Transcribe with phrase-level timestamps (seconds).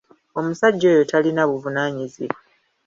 [0.37, 2.39] Omusajja oyo talinabuvunaanyizibwa.